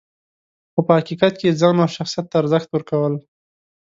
خو 0.71 0.79
په 0.87 0.93
حقیقت 0.99 1.33
کې 1.39 1.45
یې 1.49 1.57
ځان 1.61 1.75
او 1.83 1.89
شخصیت 1.95 2.25
ته 2.29 2.35
ارزښت 2.41 2.67
ورکول. 2.71 3.13